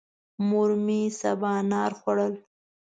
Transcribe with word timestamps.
مور 0.47 0.69
مې 0.85 1.01
سبانار 1.21 1.91
خوړل. 1.99 2.33